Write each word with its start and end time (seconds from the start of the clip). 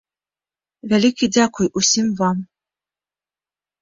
Вялікі 0.93 1.25
дзякуй 1.35 1.67
усім 1.81 2.07
вам! 2.23 2.37